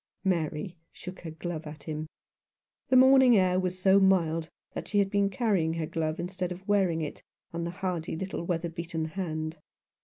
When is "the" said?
2.89-2.95, 7.65-7.69